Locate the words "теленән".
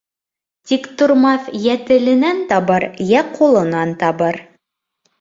1.91-2.41